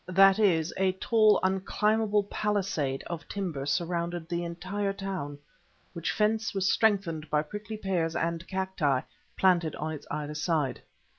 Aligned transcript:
That 0.07 0.39
is, 0.39 0.73
a 0.77 0.93
tall, 0.93 1.39
unclimbable 1.43 2.23
palisade 2.23 3.03
of 3.05 3.27
timber 3.29 3.67
surrounded 3.67 4.27
the 4.27 4.43
entire 4.43 4.93
town, 4.93 5.37
which 5.93 6.11
fence 6.11 6.55
was 6.55 6.67
strengthened 6.71 7.29
by 7.29 7.43
prickly 7.43 7.77
pears 7.77 8.15
and 8.15 8.47
cacti 8.47 9.01
planted 9.37 9.75
on 9.75 9.91
its 9.91 10.07
either 10.09 10.33
side. 10.33 10.81